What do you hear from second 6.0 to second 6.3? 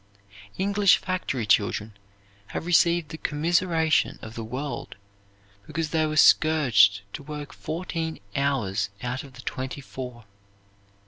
were